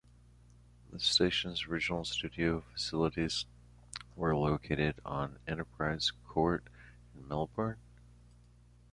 [0.89, 3.45] The station's original studio facilities
[4.15, 6.63] were located on Enterprise Court
[7.15, 7.77] in Melbourne.